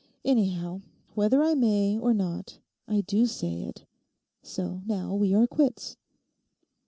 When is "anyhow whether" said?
0.25-1.43